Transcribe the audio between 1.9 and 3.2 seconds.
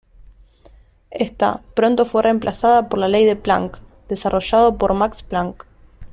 fue reemplazada por la